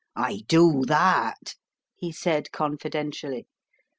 [0.15, 1.53] "I do that!"
[1.95, 3.45] he said confidentially.